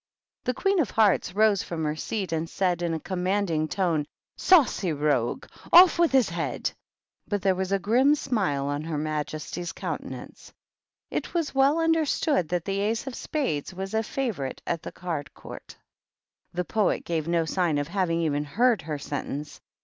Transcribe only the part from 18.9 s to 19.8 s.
sentence.